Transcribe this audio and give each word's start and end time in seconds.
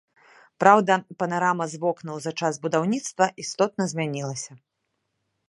Праўда, 0.61 0.95
панарама 1.19 1.67
з 1.73 1.81
вокнаў 1.83 2.17
за 2.25 2.31
час 2.41 2.53
будаўніцтва 2.65 3.25
істотна 3.45 3.83
змянілася. 3.95 4.51